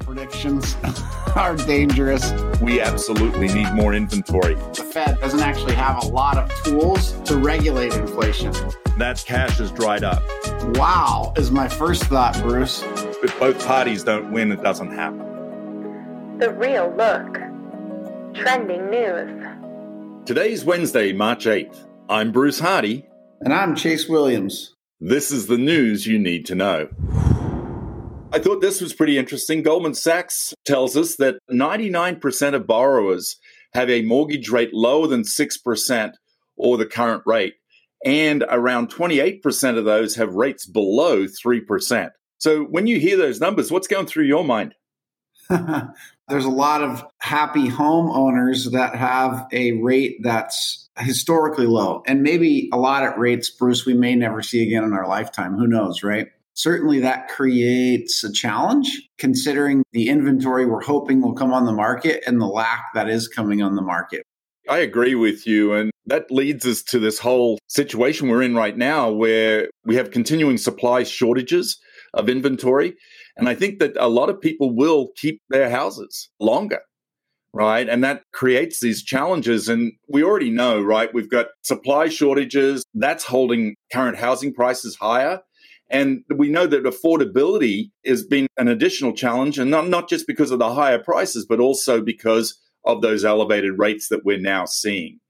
[0.00, 0.76] Predictions
[1.36, 2.32] are dangerous.
[2.60, 4.54] We absolutely need more inventory.
[4.54, 8.52] The Fed doesn't actually have a lot of tools to regulate inflation.
[8.98, 10.22] That cash has dried up.
[10.76, 12.82] Wow, is my first thought, Bruce.
[13.22, 16.38] If both parties don't win, it doesn't happen.
[16.38, 17.38] The Real Look.
[18.34, 19.46] Trending news.
[20.26, 21.88] Today's Wednesday, March 8th.
[22.08, 23.08] I'm Bruce Hardy.
[23.40, 24.74] And I'm Chase Williams.
[25.00, 26.88] This is the news you need to know.
[28.34, 29.62] I thought this was pretty interesting.
[29.62, 33.36] Goldman Sachs tells us that 99% of borrowers
[33.74, 36.12] have a mortgage rate lower than 6%
[36.56, 37.54] or the current rate,
[38.06, 42.10] and around 28% of those have rates below 3%.
[42.38, 44.74] So when you hear those numbers, what's going through your mind?
[46.28, 52.70] There's a lot of happy homeowners that have a rate that's historically low, and maybe
[52.72, 55.54] a lot at rates, Bruce, we may never see again in our lifetime.
[55.58, 56.28] Who knows, right?
[56.54, 62.22] Certainly, that creates a challenge considering the inventory we're hoping will come on the market
[62.26, 64.22] and the lack that is coming on the market.
[64.68, 65.72] I agree with you.
[65.74, 70.10] And that leads us to this whole situation we're in right now where we have
[70.10, 71.78] continuing supply shortages
[72.14, 72.94] of inventory.
[73.36, 76.80] And I think that a lot of people will keep their houses longer,
[77.52, 77.88] right?
[77.88, 79.68] And that creates these challenges.
[79.68, 81.12] And we already know, right?
[81.12, 85.40] We've got supply shortages, that's holding current housing prices higher.
[85.92, 90.50] And we know that affordability has been an additional challenge, and not, not just because
[90.50, 95.20] of the higher prices, but also because of those elevated rates that we're now seeing.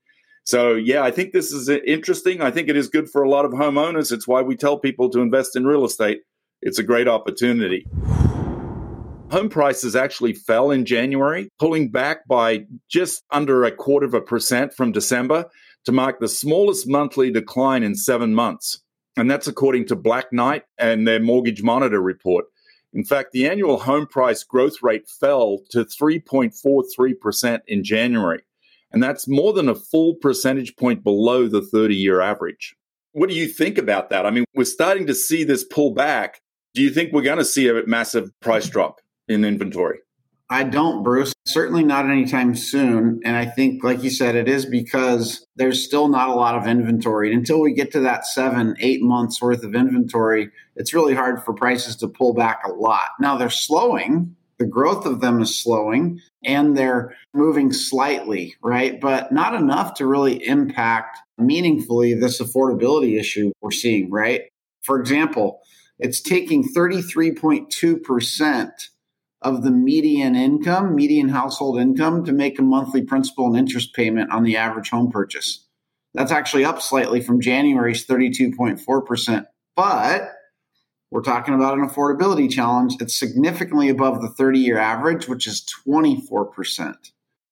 [0.44, 2.40] So, yeah, I think this is interesting.
[2.40, 4.12] I think it is good for a lot of homeowners.
[4.12, 6.20] It's why we tell people to invest in real estate.
[6.62, 7.86] It's a great opportunity.
[9.30, 14.20] Home prices actually fell in January, pulling back by just under a quarter of a
[14.20, 15.46] percent from December
[15.86, 18.81] to mark the smallest monthly decline in seven months.
[19.16, 22.46] And that's according to Black Knight and their Mortgage Monitor report.
[22.94, 28.42] In fact, the annual home price growth rate fell to 3.43% in January.
[28.92, 32.74] And that's more than a full percentage point below the 30 year average.
[33.12, 34.27] What do you think about that?
[34.27, 36.40] I mean, we're starting to see this pull back.
[36.74, 39.98] Do you think we're going to see a massive price drop in inventory?
[40.51, 41.33] I don't, Bruce.
[41.47, 43.20] Certainly not anytime soon.
[43.25, 46.67] And I think, like you said, it is because there's still not a lot of
[46.67, 47.30] inventory.
[47.30, 51.42] And until we get to that seven, eight months worth of inventory, it's really hard
[51.42, 53.08] for prices to pull back a lot.
[53.19, 54.36] Now they're slowing.
[54.58, 59.01] The growth of them is slowing and they're moving slightly, right?
[59.01, 64.42] But not enough to really impact meaningfully this affordability issue we're seeing, right?
[64.83, 65.61] For example,
[65.98, 68.70] it's taking 33.2%
[69.45, 74.30] of the median income, median household income, to make a monthly principal and interest payment
[74.30, 75.67] on the average home purchase.
[76.14, 79.47] That's actually up slightly from January's 32.4%.
[79.75, 80.33] But
[81.11, 82.97] we're talking about an affordability challenge.
[83.01, 86.95] It's significantly above the 30 year average, which is 24%.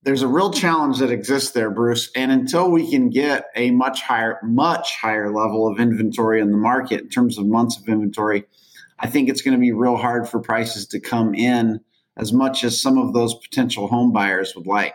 [0.03, 2.11] There's a real challenge that exists there, Bruce.
[2.17, 6.57] And until we can get a much higher, much higher level of inventory in the
[6.57, 8.45] market in terms of months of inventory,
[9.01, 11.81] I think it's going to be real hard for prices to come in
[12.17, 14.95] as much as some of those potential home buyers would like.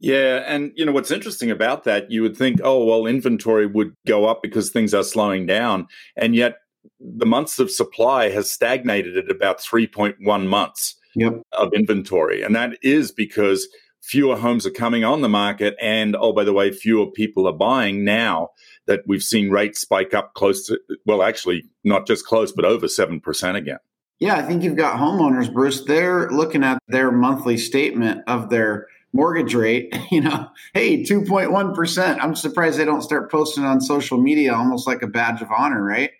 [0.00, 3.94] Yeah, and you know what's interesting about that, you would think, oh, well, inventory would
[4.06, 6.56] go up because things are slowing down, and yet
[7.00, 11.40] the months of supply has stagnated at about 3.1 months yep.
[11.52, 13.68] of inventory, and that is because
[14.02, 17.54] fewer homes are coming on the market and oh by the way fewer people are
[17.54, 18.50] buying now
[18.86, 22.86] that we've seen rates spike up close to well actually not just close but over
[22.86, 23.78] 7% again.
[24.18, 28.86] Yeah i think you've got homeowners bruce they're looking at their monthly statement of their
[29.12, 34.54] mortgage rate you know hey 2.1% i'm surprised they don't start posting on social media
[34.54, 36.10] almost like a badge of honor right?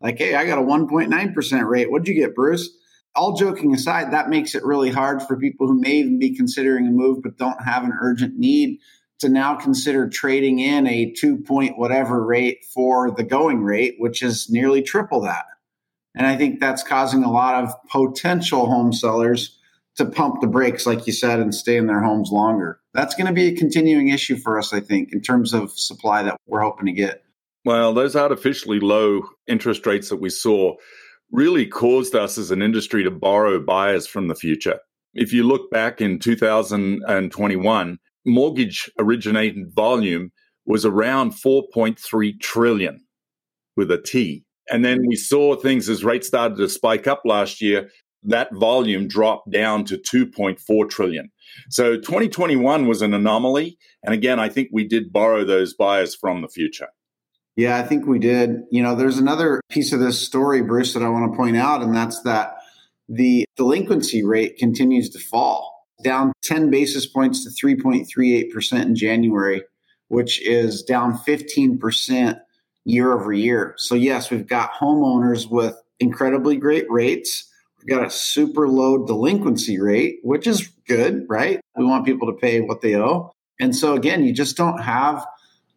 [0.00, 1.90] Like hey i got a 1.9% rate.
[1.90, 2.70] What'd you get bruce?
[3.14, 6.86] All joking aside, that makes it really hard for people who may even be considering
[6.86, 8.78] a move but don't have an urgent need
[9.22, 14.22] to now consider trading in a two point whatever rate for the going rate, which
[14.22, 15.46] is nearly triple that.
[16.14, 19.58] And I think that's causing a lot of potential home sellers
[19.96, 22.80] to pump the brakes, like you said, and stay in their homes longer.
[22.94, 26.22] That's going to be a continuing issue for us, I think, in terms of supply
[26.24, 27.22] that we're hoping to get.
[27.64, 30.74] Well, those artificially low interest rates that we saw
[31.30, 34.80] really caused us as an industry to borrow buyers from the future.
[35.14, 40.30] If you look back in 2021, mortgage originated volume
[40.66, 43.00] was around 4.3 trillion
[43.76, 44.44] with a T.
[44.70, 47.90] And then we saw things as rates started to spike up last year,
[48.22, 51.30] that volume dropped down to 2.4 trillion.
[51.68, 53.76] So 2021 was an anomaly.
[54.04, 56.88] And again, I think we did borrow those buyers from the future.
[57.56, 58.60] Yeah, I think we did.
[58.70, 61.82] You know, there's another piece of this story, Bruce, that I want to point out,
[61.82, 62.54] and that's that
[63.08, 69.62] the delinquency rate continues to fall, down 10 basis points to 3.38% in January,
[70.08, 72.40] which is down 15%
[72.84, 73.74] year over year.
[73.78, 77.48] So, yes, we've got homeowners with incredibly great rates.
[77.78, 81.60] We've got a super low delinquency rate, which is good, right?
[81.76, 83.32] We want people to pay what they owe.
[83.60, 85.26] And so, again, you just don't have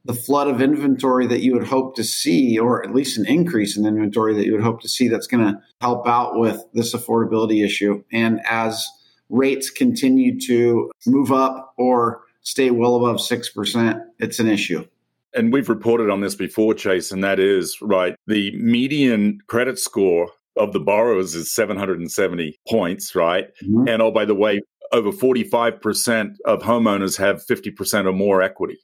[0.06, 3.75] the flood of inventory that you would hope to see, or at least an increase
[3.75, 6.94] in inventory that you would hope to see that's going to help out with this
[6.94, 8.04] affordability issue.
[8.12, 8.88] And as
[9.30, 14.86] rates continue to move up or stay well above 6%, it's an issue.
[15.33, 18.16] And we've reported on this before, Chase, and that is right.
[18.27, 23.48] The median credit score of the borrowers is 770 points, right?
[23.62, 23.89] Mm-hmm.
[23.89, 24.62] And oh, by the way,
[24.92, 28.77] over 45% of homeowners have 50% or more equity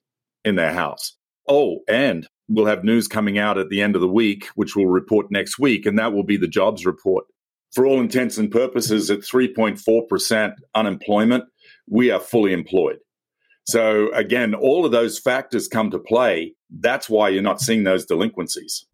[0.44, 1.16] in their house.
[1.48, 4.88] Oh, and we'll have news coming out at the end of the week, which we'll
[4.88, 7.26] report next week, and that will be the jobs report.
[7.74, 11.46] For all intents and purposes, at 3.4% unemployment,
[11.90, 12.98] we are fully employed.
[13.66, 16.56] So, again, all of those factors come to play.
[16.70, 18.86] That's why you're not seeing those delinquencies.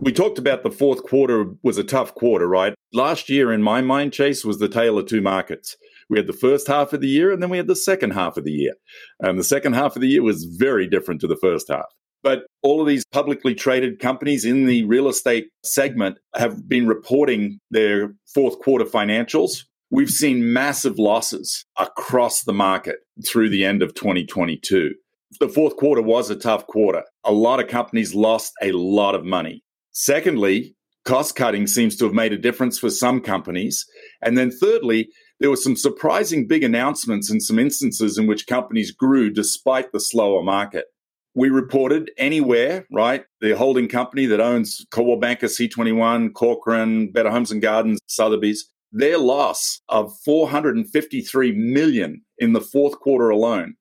[0.00, 2.74] We talked about the fourth quarter was a tough quarter, right?
[2.92, 5.76] Last year, in my mind, Chase, was the tale of two markets.
[6.08, 8.36] We had the first half of the year and then we had the second half
[8.36, 8.74] of the year.
[9.20, 11.84] And the second half of the year was very different to the first half.
[12.22, 17.60] But all of these publicly traded companies in the real estate segment have been reporting
[17.70, 19.64] their fourth quarter financials.
[19.90, 22.96] We've seen massive losses across the market
[23.26, 24.94] through the end of 2022.
[25.38, 27.04] The fourth quarter was a tough quarter.
[27.24, 29.62] A lot of companies lost a lot of money.
[29.92, 30.74] Secondly,
[31.04, 33.86] cost cutting seems to have made a difference for some companies.
[34.22, 35.08] And then thirdly,
[35.40, 40.00] there were some surprising big announcements and some instances in which companies grew despite the
[40.00, 40.86] slower market.
[41.34, 43.24] We reported Anywhere, right?
[43.40, 49.18] The holding company that owns Coldwell Banker, C21, Corcoran, Better Homes and Gardens, Sotheby's, their
[49.18, 53.74] loss of 453 million in the fourth quarter alone.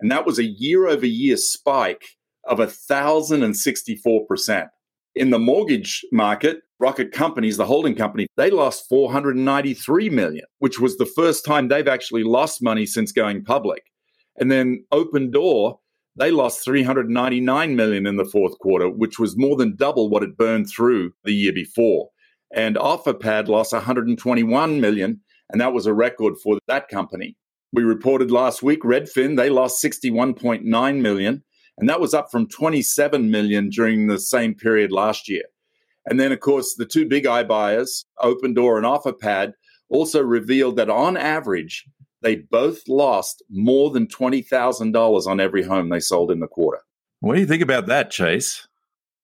[0.00, 2.04] And that was a year over year spike
[2.44, 4.68] of 1,064%.
[5.14, 10.96] In the mortgage market, Rocket Companies, the holding company, they lost 493 million, which was
[10.96, 13.84] the first time they've actually lost money since going public.
[14.38, 15.78] And then Opendoor,
[16.16, 20.36] they lost 399 million in the fourth quarter, which was more than double what it
[20.36, 22.10] burned through the year before.
[22.54, 25.20] And Offerpad lost 121 million,
[25.50, 27.36] and that was a record for that company.
[27.72, 31.44] We reported last week Redfin, they lost 61.9 million,
[31.78, 35.42] and that was up from 27 million during the same period last year.
[36.06, 39.52] And then, of course, the two big iBuyers, Opendoor and Offerpad,
[39.88, 41.84] also revealed that on average,
[42.22, 46.82] they both lost more than $20,000 on every home they sold in the quarter.
[47.20, 48.66] What do you think about that, Chase?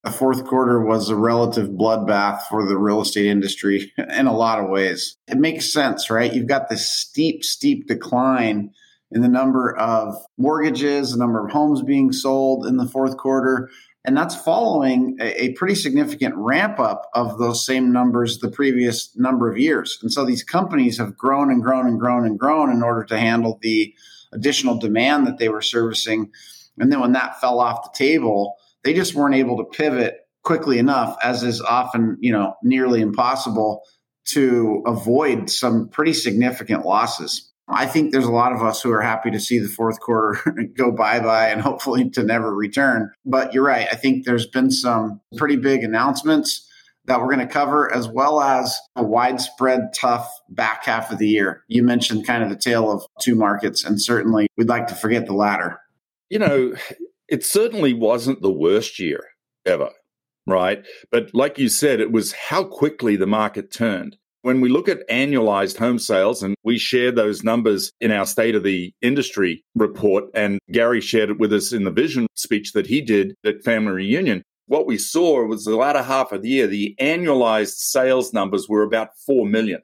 [0.05, 4.59] The fourth quarter was a relative bloodbath for the real estate industry in a lot
[4.59, 5.17] of ways.
[5.29, 6.33] It makes sense, right?
[6.33, 8.73] You've got this steep, steep decline
[9.15, 13.71] in the number of mortgages, the number of homes being sold in the fourth quarter.
[14.05, 19.17] And that's following a, a, pretty significant ramp up of those same numbers the previous
[19.17, 19.99] number of years.
[20.03, 23.19] And so these companies have grown and grown and grown and grown in order to
[23.19, 23.95] handle the
[24.33, 26.33] additional demand that they were servicing.
[26.79, 30.79] And then when that fell off the table, they just weren't able to pivot quickly
[30.79, 33.83] enough, as is often, you know, nearly impossible
[34.25, 37.52] to avoid some pretty significant losses.
[37.69, 40.53] I think there's a lot of us who are happy to see the fourth quarter
[40.77, 43.11] go bye bye and hopefully to never return.
[43.25, 43.87] But you're right.
[43.91, 46.69] I think there's been some pretty big announcements
[47.07, 51.29] that we're going to cover, as well as a widespread tough back half of the
[51.29, 51.65] year.
[51.67, 55.27] You mentioned kind of the tale of two markets, and certainly we'd like to forget
[55.27, 55.81] the latter.
[56.31, 56.75] You know,
[57.29, 59.25] it certainly wasn't the worst year
[59.67, 59.91] ever,
[60.47, 60.85] right?
[61.11, 64.17] But like you said, it was how quickly the market turned.
[64.43, 68.57] When we look at annualized home sales, and we share those numbers in our state
[68.57, 72.89] of the industry report, and Gary shared it with us in the vision speech that
[72.89, 76.67] he did at Family Reunion, what we saw was the latter half of the year,
[76.67, 79.81] the annualized sales numbers were about 4 million,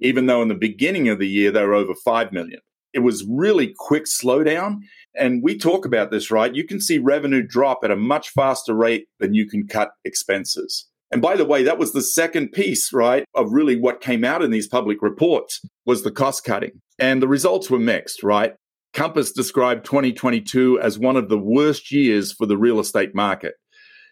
[0.00, 2.60] even though in the beginning of the year they were over 5 million.
[2.92, 4.80] It was really quick slowdown.
[5.14, 6.54] And we talk about this, right?
[6.54, 10.86] You can see revenue drop at a much faster rate than you can cut expenses.
[11.12, 14.42] And by the way, that was the second piece, right, of really what came out
[14.42, 16.80] in these public reports was the cost cutting.
[16.98, 18.54] And the results were mixed, right?
[18.94, 23.54] Compass described 2022 as one of the worst years for the real estate market.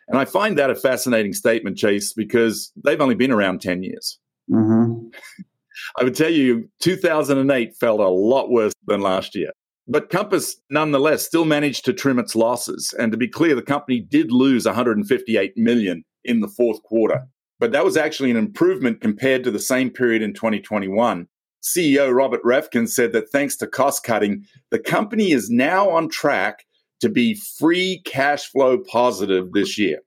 [0.08, 4.18] And I find that a fascinating statement, Chase, because they've only been around 10 years.
[4.50, 5.08] Mm-hmm.
[5.98, 9.50] I would tell you, 2008 felt a lot worse than last year.
[9.88, 12.94] But Compass, nonetheless, still managed to trim its losses.
[12.98, 17.26] And to be clear, the company did lose 158 million in the fourth quarter.
[17.58, 21.28] but that was actually an improvement compared to the same period in 2021.
[21.62, 26.64] CEO Robert Reffkin said that thanks to cost cutting, the company is now on track
[27.00, 29.98] to be free cash flow positive this year.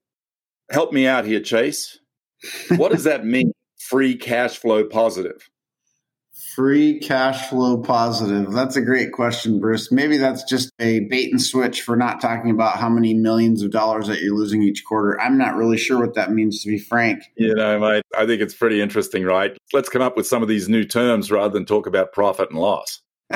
[0.71, 1.99] Help me out here, Chase.
[2.77, 5.47] What does that mean, free cash flow positive?
[6.33, 8.51] Free cash flow positive.
[8.51, 9.91] That's a great question, Bruce.
[9.91, 13.69] Maybe that's just a bait and switch for not talking about how many millions of
[13.69, 15.19] dollars that you're losing each quarter.
[15.21, 17.23] I'm not really sure what that means, to be frank.
[17.37, 19.55] You know, mate, I think it's pretty interesting, right?
[19.73, 22.59] Let's come up with some of these new terms rather than talk about profit and
[22.59, 23.01] loss.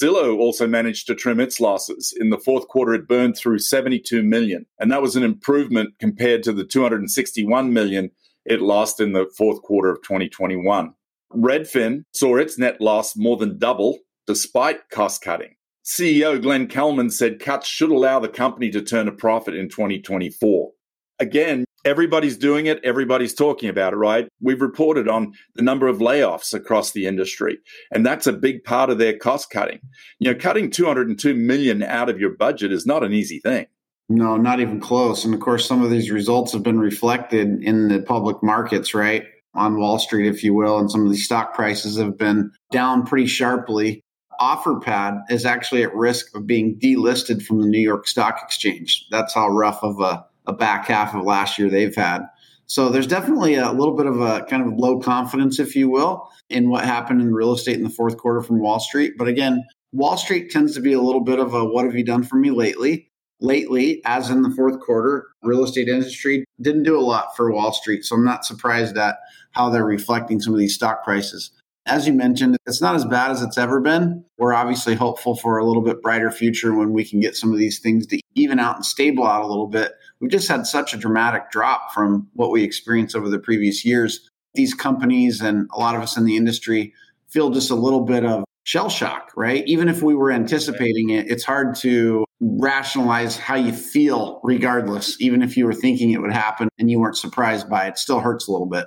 [0.00, 2.14] Zillow also managed to trim its losses.
[2.18, 6.42] In the fourth quarter, it burned through 72 million, and that was an improvement compared
[6.42, 8.10] to the 261 million
[8.44, 10.94] it lost in the fourth quarter of 2021.
[11.34, 15.54] Redfin saw its net loss more than double despite cost cutting.
[15.84, 20.70] CEO Glenn Kelman said cuts should allow the company to turn a profit in 2024.
[21.18, 24.28] Again, everybody's doing it, everybody's talking about it, right?
[24.40, 27.58] We've reported on the number of layoffs across the industry,
[27.92, 29.80] and that's a big part of their cost cutting.
[30.18, 33.66] You know, cutting 202 million out of your budget is not an easy thing.
[34.08, 35.24] No, not even close.
[35.24, 39.24] And of course, some of these results have been reflected in the public markets, right?
[39.54, 43.04] On Wall Street, if you will, and some of these stock prices have been down
[43.04, 44.02] pretty sharply.
[44.40, 49.06] OfferPad is actually at risk of being delisted from the New York Stock Exchange.
[49.10, 52.22] That's how rough of a, a back half of last year they've had.
[52.66, 56.30] So there's definitely a little bit of a kind of low confidence, if you will,
[56.48, 59.14] in what happened in real estate in the fourth quarter from Wall Street.
[59.18, 62.04] But again, Wall Street tends to be a little bit of a what have you
[62.04, 63.10] done for me lately?
[63.40, 67.72] Lately, as in the fourth quarter, real estate industry didn't do a lot for Wall
[67.72, 68.04] Street.
[68.04, 69.16] So I'm not surprised that
[69.52, 71.50] how they're reflecting some of these stock prices.
[71.86, 74.24] As you mentioned, it's not as bad as it's ever been.
[74.38, 77.58] We're obviously hopeful for a little bit brighter future when we can get some of
[77.58, 79.92] these things to even out and stable out a little bit.
[80.20, 84.28] We've just had such a dramatic drop from what we experienced over the previous years.
[84.54, 86.92] These companies and a lot of us in the industry
[87.28, 89.64] feel just a little bit of shell shock, right?
[89.66, 95.42] Even if we were anticipating it, it's hard to rationalize how you feel regardless, even
[95.42, 97.90] if you were thinking it would happen and you weren't surprised by it.
[97.90, 98.86] it still hurts a little bit.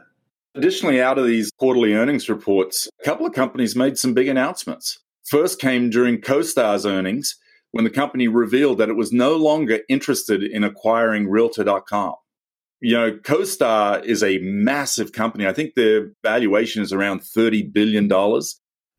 [0.56, 5.00] Additionally, out of these quarterly earnings reports, a couple of companies made some big announcements.
[5.26, 7.36] First came during CoStar's earnings
[7.72, 12.14] when the company revealed that it was no longer interested in acquiring Realtor.com.
[12.82, 15.48] You know, CoStar is a massive company.
[15.48, 18.08] I think their valuation is around $30 billion.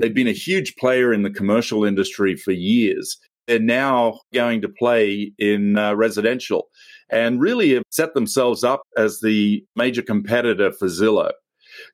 [0.00, 3.16] They've been a huge player in the commercial industry for years.
[3.46, 6.68] They're now going to play in uh, residential
[7.10, 11.30] and really have set themselves up as the major competitor for Zillow.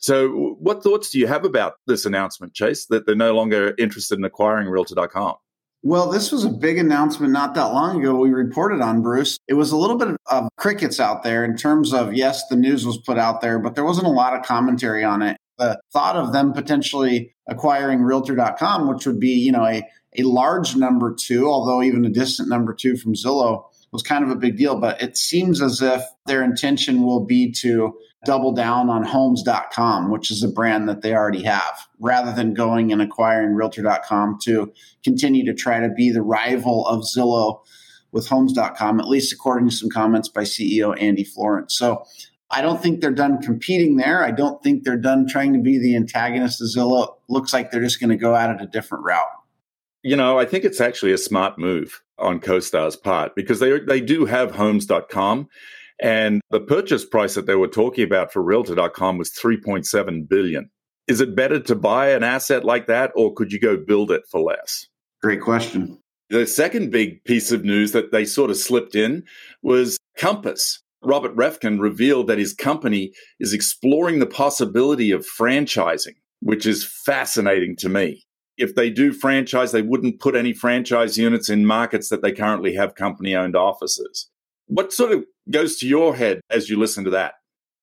[0.01, 4.19] So, what thoughts do you have about this announcement, Chase, that they're no longer interested
[4.19, 5.35] in acquiring Realtor.com?
[5.83, 8.17] Well, this was a big announcement not that long ago.
[8.17, 9.39] We reported on Bruce.
[9.47, 12.87] It was a little bit of crickets out there in terms of, yes, the news
[12.87, 15.39] was put out there, but there wasn't a lot of commentary on it.
[15.59, 19.83] The thought of them potentially acquiring Realtor.com, which would be, you know, a,
[20.19, 24.31] a large number two, although even a distant number two from Zillow, was kind of
[24.31, 24.79] a big deal.
[24.79, 30.31] But it seems as if their intention will be to double down on homes.com, which
[30.31, 34.73] is a brand that they already have, rather than going and acquiring realtor.com to
[35.03, 37.63] continue to try to be the rival of Zillow
[38.13, 41.73] with homes.com, at least according to some comments by CEO Andy Florance.
[41.73, 42.05] So
[42.51, 44.25] I don't think they're done competing there.
[44.25, 47.15] I don't think they're done trying to be the antagonist of Zillow.
[47.29, 49.25] Looks like they're just going to go out at it a different route.
[50.03, 54.01] You know, I think it's actually a smart move on CoStar's part because they they
[54.01, 55.49] do have homes.com
[56.01, 60.71] and the purchase price that they were talking about for realtor.com was 3.7 billion.
[61.07, 64.23] Is it better to buy an asset like that or could you go build it
[64.31, 64.87] for less?
[65.23, 65.99] Great question.
[66.31, 69.25] The second big piece of news that they sort of slipped in
[69.63, 70.81] was Compass.
[71.03, 77.75] Robert Reffkin revealed that his company is exploring the possibility of franchising, which is fascinating
[77.77, 78.25] to me.
[78.57, 82.75] If they do franchise, they wouldn't put any franchise units in markets that they currently
[82.75, 84.29] have company owned offices.
[84.67, 87.35] What sort of goes to your head as you listen to that?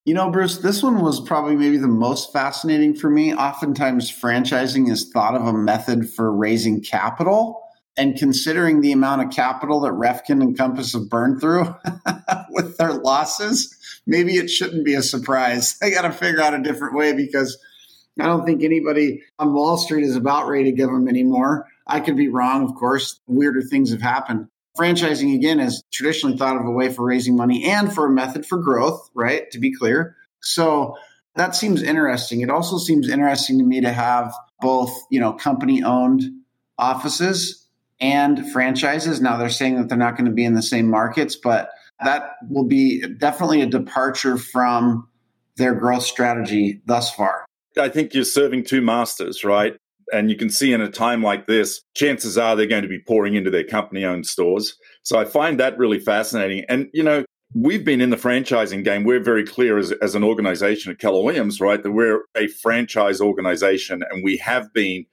[0.05, 3.36] You know, Bruce, this one was probably maybe the most fascinating for me.
[3.36, 7.62] Oftentimes, franchising is thought of a method for raising capital.
[7.97, 11.75] And considering the amount of capital that Reffkin and Compass have burned through
[12.51, 15.77] with their losses, maybe it shouldn't be a surprise.
[15.79, 17.57] They got to figure out a different way because
[18.17, 21.67] I don't think anybody on Wall Street is about ready to give them anymore.
[21.86, 23.19] I could be wrong, of course.
[23.27, 24.47] Weirder things have happened
[24.77, 28.46] franchising again is traditionally thought of a way for raising money and for a method
[28.46, 29.50] for growth, right?
[29.51, 30.15] To be clear.
[30.41, 30.96] So
[31.36, 32.41] that seems interesting.
[32.41, 36.24] It also seems interesting to me to have both, you know, company owned
[36.77, 37.67] offices
[38.00, 39.22] and franchises.
[39.22, 41.69] Now they're saying that they're not going to be in the same markets, but
[42.03, 45.07] that will be definitely a departure from
[45.57, 47.46] their growth strategy thus far.
[47.79, 49.75] I think you're serving two masters, right?
[50.13, 52.99] And you can see in a time like this, chances are they're going to be
[52.99, 54.75] pouring into their company owned stores.
[55.03, 56.63] So I find that really fascinating.
[56.69, 59.03] And, you know, we've been in the franchising game.
[59.03, 63.21] We're very clear as, as an organization at Keller Williams, right, that we're a franchise
[63.21, 65.05] organization and we have been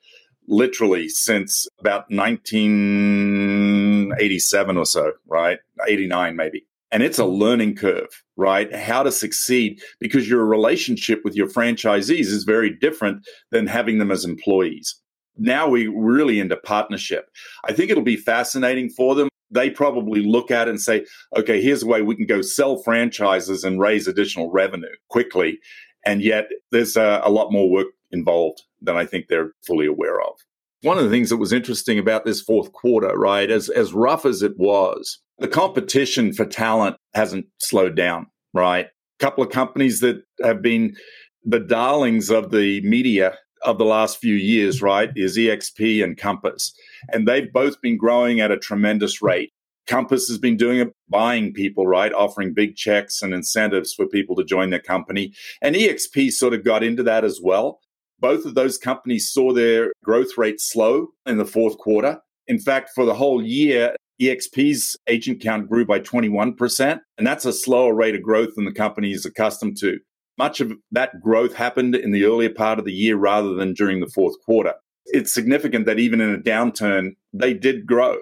[0.47, 5.59] literally since about 1987 or so, right?
[5.87, 6.67] 89 maybe.
[6.95, 8.73] And it's a learning curve, right?
[8.73, 14.13] How to succeed because your relationship with your franchisees is very different than having them
[14.13, 14.95] as employees.
[15.37, 17.31] Now we're really into partnership.
[17.65, 19.29] I think it'll be fascinating for them.
[19.51, 21.05] They probably look at it and say,
[21.37, 25.59] okay, here's a way we can go sell franchises and raise additional revenue quickly.
[26.07, 30.23] And yet there's a, a lot more work involved than I think they're fully aware
[30.23, 30.37] of.
[30.83, 34.25] One of the things that was interesting about this fourth quarter, right, as, as rough
[34.25, 38.87] as it was, the competition for talent hasn't slowed down, right?
[38.87, 40.97] A couple of companies that have been
[41.45, 46.73] the darlings of the media of the last few years, right, is EXP and Compass.
[47.13, 49.53] And they've both been growing at a tremendous rate.
[49.87, 54.35] Compass has been doing it, buying people, right, offering big checks and incentives for people
[54.37, 55.33] to join their company.
[55.61, 57.81] And EXP sort of got into that as well.
[58.19, 62.21] Both of those companies saw their growth rate slow in the fourth quarter.
[62.47, 67.53] In fact, for the whole year, EXP's agent count grew by 21%, and that's a
[67.53, 69.99] slower rate of growth than the company is accustomed to.
[70.39, 74.01] Much of that growth happened in the earlier part of the year rather than during
[74.01, 74.75] the fourth quarter.
[75.07, 78.19] It's significant that even in a downturn, they did grow.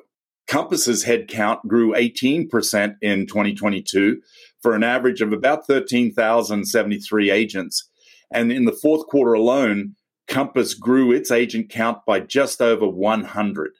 [0.49, 4.21] Compass's headcount grew 18% in 2022
[4.61, 7.89] for an average of about 13,073 agents.
[8.33, 9.95] And in the fourth quarter alone,
[10.29, 13.73] Compass grew its agent count by just over 100.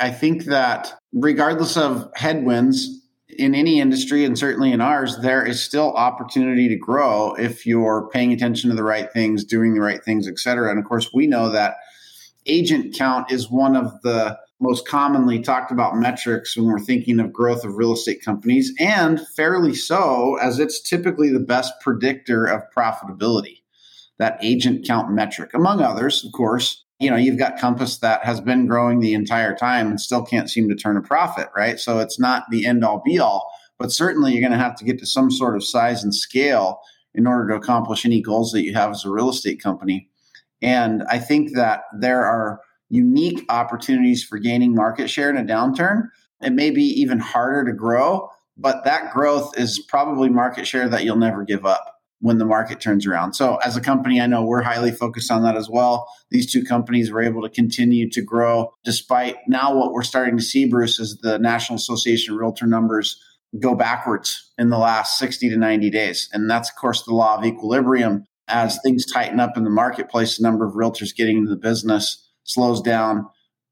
[0.00, 2.88] I think that regardless of headwinds
[3.28, 8.08] in any industry and certainly in ours, there is still opportunity to grow if you're
[8.12, 10.70] paying attention to the right things, doing the right things, et cetera.
[10.70, 11.76] And of course, we know that
[12.46, 17.32] agent count is one of the most commonly talked about metrics when we're thinking of
[17.32, 22.62] growth of real estate companies, and fairly so, as it's typically the best predictor of
[22.76, 23.58] profitability.
[24.18, 28.40] That agent count metric, among others, of course, you know, you've got Compass that has
[28.42, 31.80] been growing the entire time and still can't seem to turn a profit, right?
[31.80, 34.84] So it's not the end all be all, but certainly you're going to have to
[34.84, 36.80] get to some sort of size and scale
[37.14, 40.08] in order to accomplish any goals that you have as a real estate company.
[40.60, 42.60] And I think that there are
[42.90, 46.08] unique opportunities for gaining market share in a downturn.
[46.42, 51.04] It may be even harder to grow, but that growth is probably market share that
[51.04, 53.34] you'll never give up when the market turns around.
[53.34, 56.06] So, as a company, I know we're highly focused on that as well.
[56.30, 60.42] These two companies were able to continue to grow despite now what we're starting to
[60.42, 63.20] see, Bruce, is the National Association Realtor numbers
[63.58, 66.28] go backwards in the last 60 to 90 days.
[66.32, 68.26] And that's, of course, the law of equilibrium.
[68.46, 72.28] As things tighten up in the marketplace, the number of realtors getting into the business
[72.44, 73.28] slows down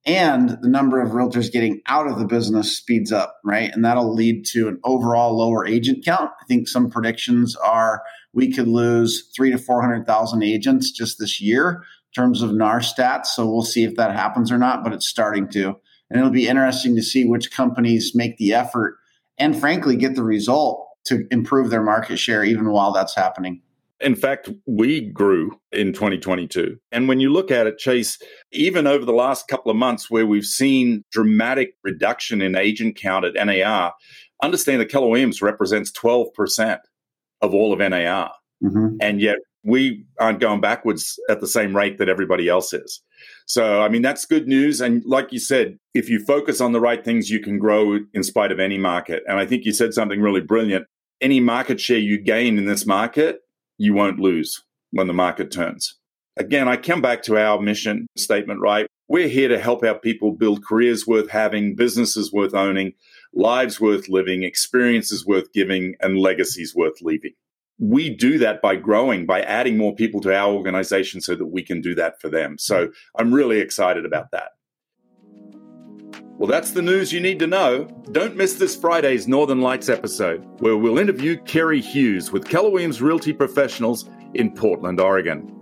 [0.09, 3.71] and the number of realtors getting out of the business speeds up, right?
[3.71, 6.31] And that'll lead to an overall lower agent count.
[6.41, 11.85] I think some predictions are we could lose three to 400,000 agents just this year
[12.17, 13.27] in terms of NAR stats.
[13.27, 15.77] So we'll see if that happens or not, but it's starting to.
[16.09, 18.97] And it'll be interesting to see which companies make the effort
[19.37, 23.61] and, frankly, get the result to improve their market share even while that's happening.
[24.01, 26.79] In fact, we grew in 2022.
[26.93, 28.19] And when you look at it, Chase,
[28.53, 33.25] even over the last couple of months where we've seen dramatic reduction in agent count
[33.25, 33.93] at NAR,
[34.43, 36.79] understand that Keller Williams represents 12%
[37.41, 38.33] of all of NAR.
[38.63, 38.97] Mm-hmm.
[39.01, 43.03] And yet we aren't going backwards at the same rate that everybody else is.
[43.47, 44.81] So, I mean, that's good news.
[44.81, 48.23] And like you said, if you focus on the right things, you can grow in
[48.23, 49.23] spite of any market.
[49.27, 50.87] And I think you said something really brilliant.
[51.21, 53.41] Any market share you gain in this market,
[53.79, 55.95] you won't lose when the market turns.
[56.37, 58.87] Again, I come back to our mission statement, right?
[59.09, 62.93] We're here to help our people build careers worth having, businesses worth owning,
[63.33, 67.33] lives worth living, experiences worth giving, and legacies worth leaving.
[67.81, 71.63] We do that by growing, by adding more people to our organization so that we
[71.63, 72.59] can do that for them.
[72.59, 73.21] So mm-hmm.
[73.21, 74.51] I'm really excited about that.
[76.39, 77.89] Well, that's the news you need to know.
[78.13, 83.03] Don't miss this Friday's Northern Lights episode, where we'll interview Kerry Hughes with Keller Williams
[83.03, 85.53] Realty Professionals in Portland, Oregon.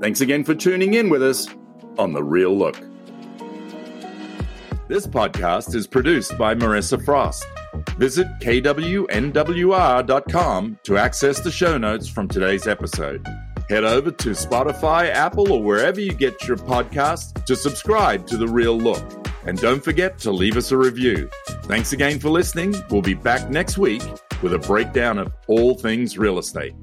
[0.00, 1.46] Thanks again for tuning in with us
[1.98, 2.74] on The Real Look.
[4.88, 7.46] This podcast is produced by Marissa Frost.
[7.96, 9.08] Visit kwnwr.com
[10.82, 13.24] to access the show notes from today's episode.
[13.68, 18.48] Head over to Spotify, Apple, or wherever you get your podcasts to subscribe to The
[18.48, 19.23] Real Look.
[19.46, 21.28] And don't forget to leave us a review.
[21.64, 22.74] Thanks again for listening.
[22.90, 24.02] We'll be back next week
[24.42, 26.74] with a breakdown of all things real estate.